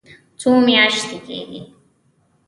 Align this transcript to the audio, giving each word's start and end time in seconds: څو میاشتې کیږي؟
څو 0.39 0.49
میاشتې 0.65 1.17
کیږي؟ 1.25 1.61